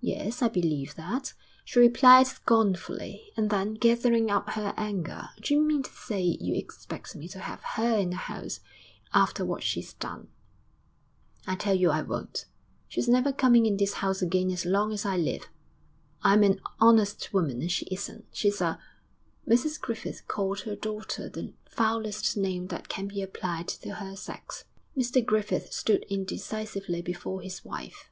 'Yes, 0.00 0.42
I 0.42 0.48
believe 0.48 0.96
that,' 0.96 1.32
she 1.64 1.78
replied 1.78 2.26
scornfully; 2.26 3.30
and 3.36 3.50
then, 3.50 3.74
gathering 3.74 4.28
up 4.28 4.50
her 4.54 4.74
anger, 4.76 5.28
'D'you 5.40 5.60
mean 5.62 5.84
to 5.84 5.90
say 5.92 6.20
you 6.20 6.56
expect 6.56 7.14
me 7.14 7.28
to 7.28 7.38
have 7.38 7.60
her 7.76 7.96
in 7.96 8.10
the 8.10 8.16
house 8.16 8.58
after 9.14 9.44
what 9.46 9.62
she's 9.62 9.92
done? 9.94 10.26
I 11.46 11.54
tell 11.54 11.76
you 11.76 11.88
I 11.90 12.02
won't. 12.02 12.46
She's 12.88 13.08
never 13.08 13.30
coming 13.32 13.64
in 13.64 13.76
this 13.76 13.92
house 14.02 14.20
again 14.20 14.50
as 14.50 14.66
long 14.66 14.90
as 14.92 15.06
I 15.06 15.16
live; 15.16 15.48
I'm 16.22 16.42
an 16.42 16.60
honest 16.80 17.32
woman 17.32 17.60
and 17.62 17.70
she 17.70 17.86
isn't. 17.92 18.24
She's 18.32 18.60
a' 18.60 18.76
Mrs 19.48 19.80
Griffith 19.80 20.26
called 20.26 20.62
her 20.62 20.74
daughter 20.74 21.28
the 21.28 21.54
foulest 21.70 22.36
name 22.36 22.66
that 22.74 22.88
can 22.88 23.06
be 23.06 23.22
applied 23.22 23.68
to 23.68 23.94
her 23.94 24.16
sex. 24.16 24.64
Mr 24.96 25.24
Griffith 25.24 25.72
stood 25.72 26.04
indecisively 26.08 27.02
before 27.02 27.40
his 27.40 27.64
wife. 27.64 28.10